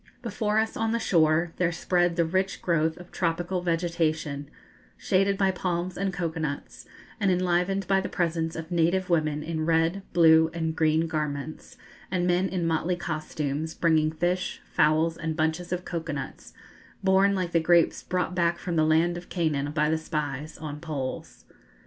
[0.23, 4.49] Before us, on the shore, there spread the rich growth of tropical vegetation,
[4.97, 6.87] shaded by palms and cocoa nuts,
[7.19, 11.77] and enlivened by the presence of native women in red, blue, and green garments,
[12.09, 16.51] and men in motley costumes, bringing fish, fowls, and bunches of cocoa nuts,
[17.03, 20.79] borne, like the grapes brought back from the land of Canaan by the spies, on
[20.79, 21.45] poles.